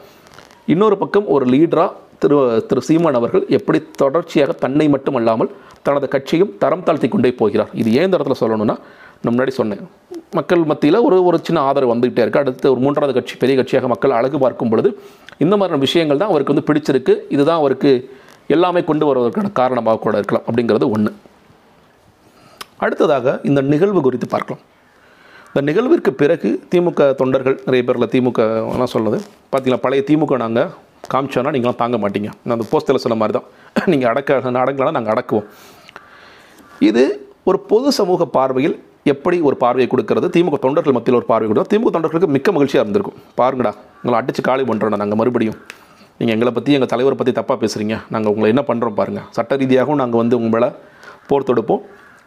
இன்னொரு 0.75 0.97
பக்கம் 1.03 1.27
ஒரு 1.37 1.47
லீடராக 1.55 1.91
திரு 2.23 2.37
திரு 2.69 2.81
சீமான் 2.87 3.19
அவர்கள் 3.19 3.45
எப்படி 3.57 3.79
தொடர்ச்சியாக 4.03 4.55
தன்னை 4.63 4.87
மட்டும் 4.95 5.17
அல்லாமல் 5.19 5.51
தனது 5.87 6.07
கட்சியும் 6.15 6.53
தரம் 6.63 6.85
தாழ்த்தி 6.87 7.09
கொண்டே 7.15 7.31
போகிறார். 7.41 7.71
இது 7.81 7.91
ஏன் 8.01 8.13
தரத்தில் 8.15 8.41
சொல்லணும்னா 8.43 8.77
நான் 9.23 9.33
முன்னாடி 9.35 9.53
சொன்னேன். 9.61 9.83
மக்கள் 10.39 10.63
மத்தியில் 10.71 10.99
ஒரு 11.07 11.17
ஒரு 11.29 11.39
சின்ன 11.47 11.59
ஆதரவு 11.69 11.93
வந்துகிட்டே 11.93 12.23
இருக்குது 12.25 12.43
அடுத்து 12.45 12.73
ஒரு 12.75 12.81
மூன்றாவது 12.85 13.15
கட்சி 13.19 13.35
பெரிய 13.43 13.55
கட்சியாக 13.61 13.89
மக்கள் 13.93 14.17
அழகு 14.19 14.39
பார்க்கும் 14.45 14.71
பொழுது 14.73 14.91
இந்த 15.45 15.55
மாதிரியான 15.59 15.83
விஷயங்கள் 15.87 16.21
தான் 16.23 16.33
அவருக்கு 16.33 16.55
வந்து 16.55 16.67
பிடிச்சிருக்கு. 16.71 17.15
இதுதான் 17.35 17.61
அவருக்கு 17.63 17.93
எல்லாமே 18.57 18.81
கொண்டு 18.91 19.07
வருவதற்கான 19.09 19.49
காரணமாக 19.61 20.01
கூட 20.05 20.15
இருக்கலாம் 20.21 20.47
அப்படிங்கிறது 20.49 20.87
ஒன்று 20.97 21.13
அடுத்ததாக 22.85 23.27
இந்த 23.51 23.61
நிகழ்வு 23.73 24.01
குறித்து 24.07 24.27
பார்க்கலாம். 24.35 24.63
இந்த 25.51 25.61
நிகழ்விற்கு 25.69 26.11
பிறகு 26.23 26.49
திமுக 26.73 27.03
தொண்டர்கள் 27.21 27.57
நிறைய 27.67 27.83
பேரில் 27.89 28.11
திமுக 28.15 28.41
எல்லாம் 28.75 28.93
சொல்லுது 28.95 29.19
பார்த்தீங்களா 29.53 29.81
பழைய 29.85 30.03
திமுக 30.11 30.37
நாங்கள் 30.45 30.69
காமிச்சோன்னா 31.13 31.53
நீங்களாம் 31.55 31.81
தாங்க 31.83 31.97
மாட்டீங்க. 32.03 32.31
நான் 32.45 32.57
அந்த 32.57 32.67
போஸ்டரில் 32.73 33.05
சொன்ன 33.05 33.17
மாதிரி 33.21 33.35
தான் 33.39 33.47
நீங்கள் 33.93 34.11
அடக்க 34.13 34.59
அடங்கலாம் 34.63 34.97
நாங்கள் 34.99 35.15
அடக்குவோம். 35.15 35.47
இது 36.89 37.03
ஒரு 37.51 37.59
பொது 37.71 37.89
சமூக 37.99 38.23
பார்வையில் 38.37 38.77
எப்படி 39.13 39.37
ஒரு 39.49 39.57
பார்வையை 39.63 39.89
கொடுக்கறது? 39.93 40.27
திமுக 40.37 40.59
தொண்டர்கள் 40.65 40.97
மத்தியில் 40.97 41.19
ஒரு 41.21 41.29
பார்வை 41.33 41.47
கொடுத்தா 41.51 41.71
திமுக 41.73 41.91
தொண்டர்களுக்கு 41.97 42.35
மிக்க 42.37 42.53
மகிழ்ச்சியாக 42.57 42.85
இருந்திருக்கும். 42.85 43.19
பாருங்கடா 43.41 43.73
உங்களை 44.01 44.17
அடித்து 44.21 44.43
காலி 44.49 44.65
பண்ணுறோம் 44.71 45.01
நாங்கள் 45.03 45.21
மறுபடியும். 45.21 45.59
நீங்கள் 46.19 46.35
எங்களை 46.37 46.53
பற்றி 46.57 46.77
எங்கள் 46.77 46.93
தலைவரை 46.93 47.17
பற்றி 47.19 47.33
தப்பாக 47.41 47.59
பேசுகிறீங்க 47.63 47.97
நாங்கள் 48.15 48.33
உங்களை 48.33 48.49
என்ன 48.55 48.63
பண்ணுறோம் 48.71 48.97
பாருங்கள் 49.01 49.27
சட்ட 49.37 49.57
ரீதியாகவும் 49.63 50.01
நாங்கள் 50.03 50.21
வந்து 50.23 50.37
உங்களை 50.45 50.69
போர் 51.31 51.49
தொடுப்போம். 51.49 51.83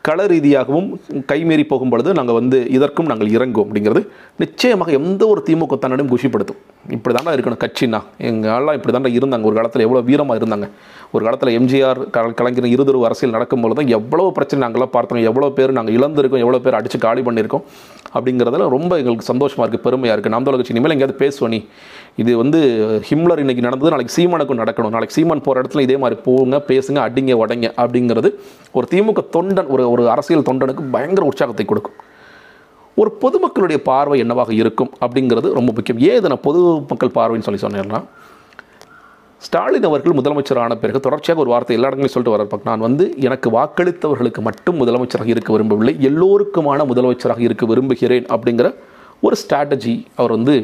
கள 0.07 0.19
ரீதியாகவும் 0.27 0.87
கைமீறி 1.31 1.63
போகும் 1.67 1.89
பொழுது 1.89 2.13
நாங்கள் 2.13 2.37
வந்து 2.39 2.57
இதற்கும் 2.77 3.09
நாங்கள் 3.11 3.33
இறங்குவோம் 3.37 3.67
அப்படிங்கிறது 3.67 4.01
நிச்சயமாக 4.43 4.91
எந்த 4.99 5.23
ஒரு 5.27 5.41
திமுக 5.49 5.77
தன்னிடம் 5.79 6.11
குஷிப்படுத்தும். 6.13 6.61
இப்படி 6.91 7.23
தாண்டா 7.23 7.27
இருக்கணும் 7.27 7.59
கட்சின்னா. 7.59 8.01
எங்கள் 8.17 8.51
ஆளாக 8.51 8.73
இப்படி 8.73 8.97
தாண்டா 8.97 9.17
இருந்தாங்க. 9.17 9.41
ஒரு 9.41 9.55
காலத்தில் 9.55 9.81
எவ்வளோ 9.81 10.01
வீரமாக 10.01 10.37
இருந்தாங்க. 10.37 10.69
ஒரு 11.11 11.23
காலத்தில் 11.23 11.59
எம்ஜிஆர் 11.59 12.09
க- 12.09 12.31
கலைஞர் 12.31 12.67
இருதரவு 12.67 13.05
அரசியல் 13.05 13.33
நடக்கும்போது 13.33 13.75
தான் 13.75 13.87
எவ்வளோ 13.87 14.29
பிரச்சனை 14.33 14.67
நாங்கள்லாம் 14.67 14.85
பார்த்தோம். 14.85 15.23
எவ்வளோ 15.23 15.49
பேர் 15.49 15.71
நாங்கள் 15.71 15.95
இழந்திருக்கோம். 15.95 16.37
எவ்வளோ 16.37 16.59
பேர் 16.59 16.73
அடித்து 16.73 16.99
காலி 16.99 17.21
பண்ணியிருக்கோம். 17.21 17.61
அப்படிங்கிறதுல 18.13 18.69
ரொம்ப 18.69 18.97
எங்களுக்கு 18.97 19.25
சந்தோஷமாக 19.25 19.75
இருக்குது 19.75 19.81
பெருமையாக 19.81 20.21
இருக்குது 20.21 20.29
நாம் 20.29 20.43
கட்சி 20.43 20.73
இனிமேல் 20.73 20.99
எங்கேயாவது 20.99 21.27
பேசுவோம் 21.27 21.49
நீ. 21.49 21.65
இது 22.15 22.37
வந்து 22.37 22.59
ஹிம்லர் 23.09 23.39
இன்றைக்கி 23.39 23.59
நடந்தது. 23.59 23.89
நாளைக்கு 23.89 24.23
சீமானுக்கும் 24.23 24.67
நடக்கணும். 24.67 24.89
நாளைக்கு 24.89 25.15
சீமான் 25.15 25.41
போகிற 25.41 25.67
இடத்துல 25.67 25.79
இதே 25.79 25.97
மாதிரி 25.97 26.21
போங்க 26.23 26.63
பேசுங்க 26.67 27.09
அடிங்க 27.09 27.35
உடைங்க 27.35 27.71
அப்படிங்கிறது 27.77 28.33
ஒரு 28.71 28.87
திமுக 28.91 29.25
தொண்டன் 29.37 29.67
ஒரு 29.67 29.91
ஒரு 29.91 30.09
அரசியல் 30.09 30.41
தொண்டனுக்கு 30.41 30.79
பயங்கர 30.91 31.25
உற்சாகத்தை 31.25 31.65
கொடுக்கும். 31.65 31.93
ஒரு 32.99 33.09
பொதுமக்களுடைய 33.21 33.79
பார்வை 33.89 34.17
என்னவாக 34.23 34.51
இருக்கும் 34.61 34.91
அப்படிங்கிறது 35.03 35.49
ரொம்ப 35.57 35.69
முக்கியம். 35.77 36.01
ஏன் 36.09 36.17
இதை 36.19 36.29
நான் 36.33 36.45
பொதுமக்கள் 36.47 37.15
பார்வைன்னு 37.17 37.47
சொல்லி 37.47 37.63
சொன்னேன்னா 37.65 38.01
ஸ்டாலின் 39.45 39.87
அவர்கள் 39.89 40.17
முதலமைச்சரான 40.17 40.75
பிறகு 40.81 40.99
தொடர்ச்சியாக 41.05 41.41
ஒரு 41.43 41.49
வார்த்தை 41.51 41.75
எல்லா 41.77 41.87
இடங்களையும் 41.89 42.15
சொல்லிட்டு 42.15 42.33
வர்றார். 42.33 42.67
நான் 42.69 42.83
வந்து 42.87 43.05
எனக்கு 43.27 43.47
வாக்களித்தவர்களுக்கு 43.55 44.41
மட்டும் 44.47 44.77
முதலமைச்சராக 44.81 45.31
இருக்க 45.35 45.49
விரும்பவில்லை 45.55 45.93
எல்லோருக்குமான 46.09 46.85
முதலமைச்சராக 46.91 47.41
இருக்க 47.47 47.65
விரும்புகிறேன் 47.71 48.27
அப்படிங்கிற 48.35 48.69
ஒரு 49.27 49.35
ஸ்ட்ராட்டஜி 49.41 49.95
அவர் 50.19 50.35
வந்து 50.37 50.55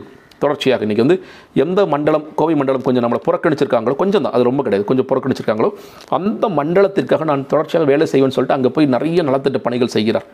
தொடர்ச்சியாக 0.44 0.86
இன்றைக்கி 0.86 1.04
வந்து 1.06 1.18
எந்த 1.64 1.80
மண்டலம் 1.94 2.26
கோவை 2.40 2.56
மண்டலம் 2.60 2.86
கொஞ்சம் 2.88 3.04
நம்மளை 3.06 3.22
புறக்கணிச்சிருக்காங்களோ 3.28 3.96
கொஞ்சம் 4.02 4.26
தான் 4.26 4.36
அது 4.38 4.44
ரொம்ப 4.50 4.64
கிடையாது 4.66 4.86
கொஞ்சம் 4.90 5.08
புறக்கணிச்சிருக்காங்களோ 5.12 5.70
அந்த 6.18 6.48
மண்டலத்திற்காக 6.60 7.26
நான் 7.32 7.48
தொடர்ச்சியாக 7.54 7.88
வேலை 7.92 8.08
செய்வேன்னு 8.12 8.36
சொல்லிட்டு 8.38 8.58
அங்கே 8.58 8.72
போய் 8.76 8.94
நிறைய 8.96 9.24
நலத்திட்ட 9.30 9.62
பணிகள் 9.68 9.96
செய்கிறார். 9.96 10.28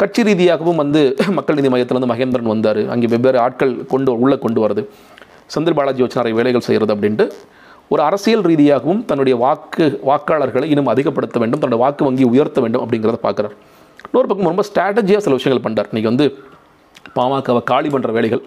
கட்சி 0.00 0.22
ரீதியாகவும் 0.28 0.80
வந்து 0.82 1.00
மக்கள் 1.36 1.56
நீதி 1.58 1.68
மையத்திலேருந்து 1.72 2.08
மகேந்திரன் 2.10 2.50
வந்தார். 2.52 2.80
அங்கே 2.92 3.06
வெவ்வேறு 3.12 3.38
ஆட்கள் 3.44 3.72
கொண்டு 3.92 4.10
உள்ளே 4.22 4.36
கொண்டு 4.42 4.60
வரது. 4.64 4.82
செந்தில் 5.52 5.76
பாலாஜி 5.78 6.02
வச்சு 6.04 6.18
நிறைய 6.20 6.34
வேலைகள் 6.38 6.64
செய்கிறது 6.66 6.92
அப்படின்ட்டு 6.94 7.24
ஒரு 7.92 8.02
அரசியல் 8.08 8.44
ரீதியாகவும் 8.50 9.00
தன்னுடைய 9.10 9.34
வாக்கு 9.44 9.86
வாக்காளர்களை 10.10 10.66
இன்னும் 10.72 10.90
அதிகப்படுத்த 10.92 11.36
வேண்டும் 11.42 11.60
தன்னுடைய 11.62 11.80
வாக்கு 11.84 12.04
வங்கி 12.08 12.24
உயர்த்த 12.32 12.60
வேண்டும் 12.64 12.82
அப்படிங்கிறத 12.84 13.20
பார்க்குறார். 13.26 13.54
இன்னொரு 14.08 14.28
பக்கம் 14.30 14.50
ரொம்ப 14.52 14.64
ஸ்ட்ராட்டஜியாக 14.70 15.22
சில 15.26 15.36
விஷயங்கள் 15.38 15.64
பண்ணுறார் 15.66 15.88
இன்றைக்கி 15.92 16.10
வந்து 16.12 16.26
பாமகவை 17.16 17.62
காலி 17.72 17.90
பண்ணுற 17.94 18.12
வேலைகள் 18.18 18.42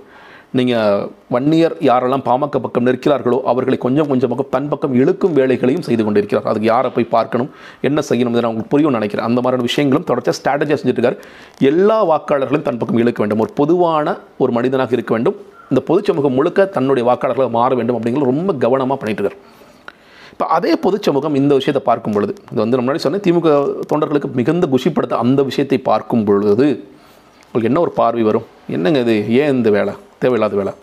நீங்கள் 0.57 1.01
வன்னியர் 1.33 1.73
யாரெல்லாம் 1.87 2.23
பாமக 2.27 2.59
பக்கம் 2.61 2.85
நிற்கிறார்களோ 2.87 3.37
அவர்களை 3.51 3.77
கொஞ்சம் 3.83 4.07
கொஞ்சமாக 4.11 4.45
தன் 4.53 4.69
பக்கம் 4.71 4.93
இழுக்கும் 5.01 5.35
வேலைகளையும் 5.39 5.85
செய்து 5.87 6.03
கொண்டிருக்கிறார். 6.05 6.47
அதுக்கு 6.51 6.69
யாரை 6.71 6.89
போய் 6.95 7.07
பார்க்கணும் 7.15 7.49
என்ன 7.87 8.03
செய்யணும் 8.09 8.33
இதை 8.33 8.41
நான் 8.43 8.51
உங்களுக்கு 8.51 8.73
புரியும் 8.73 8.95
நினைக்கிறேன். 8.97 9.27
அந்த 9.29 9.39
மாதிரியான 9.43 9.67
விஷயங்களும் 9.69 10.07
தொடர்ச்சியாக 10.09 10.37
ஸ்ட்ராட்டஜியாக 10.39 10.79
செஞ்சுட்டு 10.81 11.13
எல்லா 11.71 11.99
வாக்காளர்களையும் 12.11 12.67
தன் 12.69 12.81
பக்கம் 12.81 13.01
இழுக்க 13.03 13.21
வேண்டும். 13.23 13.43
ஒரு 13.45 13.53
பொதுவான 13.61 14.17
ஒரு 14.43 14.51
மனிதனாக 14.57 14.97
இருக்க 14.99 15.13
வேண்டும். 15.17 15.37
இந்த 15.71 15.83
பொதுச் 15.91 16.09
சமூகம் 16.09 16.37
முழுக்க 16.39 16.65
தன்னுடைய 16.75 17.05
வாக்காளர்களாக 17.11 17.53
மாற 17.59 17.71
வேண்டும் 17.81 17.97
அப்படிங்கிறது 17.99 18.31
ரொம்ப 18.33 18.53
கவனமாக 18.65 18.99
பண்ணிட்டு 19.01 19.23
இருக்கார். 19.23 19.39
இப்போ 20.33 20.45
அதே 20.57 20.73
பொதுச் 20.83 21.07
சமூகம் 21.07 21.39
இந்த 21.43 21.53
விஷயத்தை 21.61 21.83
பார்க்கும் 21.91 22.13
பொழுது 22.17 22.33
இது 22.51 22.59
வந்து 22.63 22.75
நம்ம 22.77 22.87
முன்னாடி 22.87 23.05
சொன்னேன் 23.05 23.25
திமுக 23.25 23.49
தொண்டர்களுக்கு 23.91 24.29
மிகுந்த 24.41 24.67
குஷிப்படுத்த 24.73 25.23
அந்த 25.23 25.39
விஷயத்தை 25.49 25.79
பார்க்கும் 25.91 26.27
பொழுது 26.27 26.67
உங்களுக்கு 27.45 27.71
என்ன 27.71 27.81
ஒரு 27.85 27.91
பார்வை 28.01 28.23
வரும்? 28.31 28.45
என்னங்க 28.75 28.99
இது? 29.05 29.17
ஏன் 29.39 29.53
இந்த 29.57 29.69
வேலை? 29.79 29.93
தேவையில்லாத 30.23 30.55
வேலை. 30.61 30.73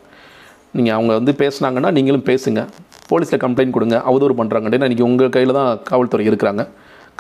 நீங்கள் 0.76 0.96
அவங்க 0.96 1.12
வந்து 1.18 1.32
பேசுனாங்கன்னா 1.42 1.90
நீங்களும் 1.96 2.26
பேசுங்க. 2.30 2.62
போலீஸில் 3.10 3.42
கம்ப்ளைண்ட் 3.44 3.74
கொடுங்க. 3.76 3.96
அவதூறு 4.08 4.34
பண்ணுறாங்க 4.40 4.70
ஏன்னா 4.70 4.88
இன்றைக்கி 4.88 5.06
உங்கள் 5.10 5.32
கையில் 5.36 5.56
தான் 5.58 5.70
காவல்துறை 5.90 6.24
இருக்கிறாங்க. 6.30 6.64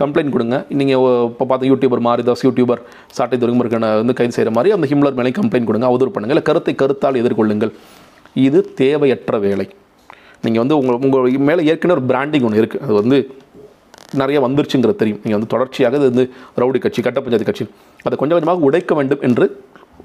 கம்ப்ளைண்ட் 0.00 0.32
கொடுங்க. 0.34 0.56
நீங்கள் 0.78 0.98
இப்போ 1.30 1.44
பார்த்த 1.50 1.70
யூடியூபர் 1.72 2.02
மாரிதாஸ் 2.06 2.44
யூடியூபர் 2.46 2.80
சாட்டை 3.16 3.36
துறைமுருகனை 3.42 3.88
வந்து 4.00 4.16
கைது 4.18 4.34
செய்கிற 4.36 4.50
மாதிரி 4.56 4.72
அந்த 4.76 4.86
ஹிம்லர் 4.90 5.16
மேலே 5.20 5.32
கம்ப்ளைண்ட் 5.38 5.68
கொடுங்க. 5.70 5.86
அவதூறு 5.90 6.12
பண்ணுங்கள் 6.16 6.36
இல்லை 6.36 6.46
கருத்தை 6.50 6.74
கருத்தால் 6.82 7.18
எதிர்கொள்ளுங்கள். 7.22 7.72
இது 8.46 8.58
தேவையற்ற 8.82 9.38
வேலை. 9.46 9.66
நீங்கள் 10.44 10.62
வந்து 10.62 10.76
உங்கள் 10.80 10.98
உங்கள் 11.06 11.46
மேலே 11.50 11.62
ஏற்கனவே 11.72 11.96
ஒரு 11.98 12.04
பிராண்டிங் 12.10 12.46
ஒன்று 12.48 12.60
இருக்குது 12.62 12.82
அது 12.86 12.94
வந்து 13.00 13.18
நிறைய 14.20 14.38
வந்துருச்சுங்கிறது 14.46 15.00
தெரியும். 15.02 15.20
நீங்கள் 15.24 15.38
வந்து 15.38 15.52
தொடர்ச்சியாக 15.54 15.96
இது 16.00 16.10
வந்து 16.10 16.24
ரவுடி 16.62 16.78
கட்சி 16.84 17.00
கட்ட 17.06 17.18
பஞ்சாயத்து 17.22 17.48
கட்சி 17.48 17.64
அதை 18.06 18.14
கொஞ்சம் 18.20 18.36
கொஞ்சமாக 18.38 18.66
உடைக்க 18.68 18.94
வேண்டும் 18.98 19.24
என்று 19.28 19.46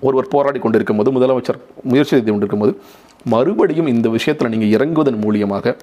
ஒருவர் 0.08 0.32
போராடி 0.34 0.60
கொண்டிருக்கும் 0.66 1.00
போது 1.00 1.12
முதலமைச்சர் 1.18 1.60
முயற்சி 1.92 2.14
செய்து 2.14 2.32
கொண்டிருக்கும் 2.32 2.64
போது 2.64 2.74
மறுபடியும் 3.34 3.90
இந்த 3.96 4.08
விஷயத்தில் 4.18 4.52
நீங்கள் 4.54 4.74
இறங்குவதன் 4.76 5.20
மூலியமாக 5.26 5.76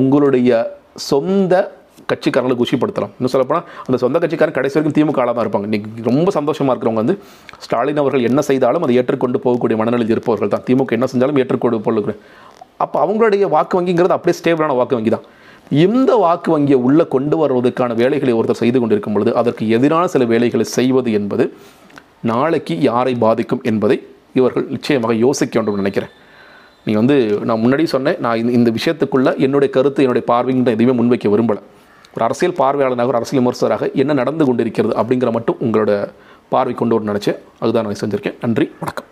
உங்களுடைய 0.00 0.50
சொந்த 1.10 1.54
கட்சிக்காரங்களை 2.10 2.56
குஷிப்படுத்தலாம். 2.60 3.12
இன்னும் 3.18 3.32
சொல்லப்போனால் 3.34 3.66
அந்த 3.86 3.96
சொந்த 4.02 4.16
கட்சிக்காரன் 4.22 4.56
கடைசி 4.56 4.74
வரைக்கும் 4.76 4.96
திமுக 4.96 5.20
ஆளாக 5.22 5.34
தான் 5.36 5.44
இருப்பாங்க. 5.46 5.66
இன்றைக்கி 5.68 6.02
ரொம்ப 6.08 6.28
சந்தோஷமாக 6.36 6.72
இருக்கிறவங்க 6.74 7.02
வந்து 7.04 7.16
ஸ்டாலின் 7.64 8.00
அவர்கள் 8.02 8.26
என்ன 8.30 8.40
செய்தாலும் 8.48 8.84
அதை 8.86 8.96
ஏற்றுக்கொண்டு 9.00 9.38
போகக்கூடிய 9.44 9.76
மனநிலையில் 9.80 10.14
இருப்பவர்கள் 10.16 10.52
தான். 10.54 10.64
திமுக 10.66 10.96
என்ன 10.98 11.08
செஞ்சாலும் 11.12 11.40
ஏற்றுக்கொண்டு 11.42 11.80
போகக்கூடிய. 11.86 12.16
அப்போ 12.84 12.96
அவங்களுடைய 13.04 13.44
வாக்கு 13.54 13.78
வங்கிங்கிறது 13.78 14.16
அப்படியே 14.16 14.36
ஸ்டேபிளான 14.40 14.76
வாக்கு 14.80 14.96
வங்கி 14.98 15.12
தான். 15.16 15.26
இந்த 15.84 16.10
வாக்கு 16.24 16.50
வங்கியை 16.54 16.78
உள்ளே 16.88 17.04
கொண்டு 17.14 17.36
வருவதற்கான 17.42 17.94
வேலைகளை 18.02 18.34
ஒருத்தர் 18.38 18.60
செய்து 18.62 18.78
கொண்டிருக்கும் 18.80 19.16
பொழுது 19.16 19.32
அதற்கு 19.40 19.64
எதிரான 19.76 20.04
சில 20.14 20.24
வேலைகளை 20.32 20.66
செய்வது 20.76 21.10
என்பது 21.18 21.46
நாளைக்கு 22.26 22.80
யாரை 22.80 23.14
பாதிக்கும் 23.14 23.60
என்பதை 23.62 24.06
இவர்கள் 24.34 24.66
நிச்சயமாக 24.66 25.14
யோசிக்க 25.14 25.58
வேண்டும் 25.58 25.74
நினைக்கிறேன். 25.74 26.08
நீ 26.84 26.92
வந்து 26.92 27.38
நான் 27.42 27.58
முன்னாடி 27.58 27.84
சொன்னேன் 27.84 28.16
நான் 28.18 28.36
இந்த- 28.36 28.52
இந்த 28.52 28.70
விஷயத்துக்குள்ள 28.70 29.38
என்னுடைய 29.38 29.74
கருத்து 29.74 30.02
என்னுடைய 30.02 30.32
பார்வைங்கிற 30.32 30.66
எதுவுமே 30.66 31.02
முன்வைக்க 31.02 31.28
விரும்பலை. 31.28 31.60
ஒரு 32.14 32.24
அரசியல் 32.24 32.54
பார்வையாளனாக 32.54 33.06
ஒரு 33.06 33.14
அரசியல் 33.14 33.44
விமர்சகராக 33.44 33.90
என்ன 33.94 34.12
நடந்து 34.12 34.44
கொண்டிருக்கிறது 34.44 35.02
அப்படிங்கிற 35.02 35.32
மட்டும் 35.32 35.56
உங்களோட 35.60 36.12
பார்வை 36.48 36.74
கொண்டு 36.74 37.02
வர 37.02 37.18
நினச்சேன். 37.18 37.38
அதுதான் 37.58 37.84
நான் 37.84 37.96
செஞ்சுருக்கேன். 38.04 38.34
நன்றி 38.40 38.70
வணக்கம். 38.80 39.06